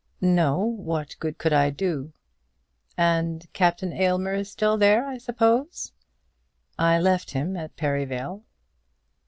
"No; 0.21 0.57
what 0.63 1.15
good 1.19 1.37
could 1.37 1.53
I 1.53 1.69
do?" 1.69 2.11
"And 2.97 3.45
Captain 3.53 3.93
Aylmer 3.93 4.33
is 4.33 4.49
still 4.49 4.75
there, 4.75 5.05
I 5.07 5.19
suppose?" 5.19 5.93
"I 6.75 6.97
left 6.99 7.29
him 7.33 7.55
at 7.55 7.75
Perivale." 7.77 8.41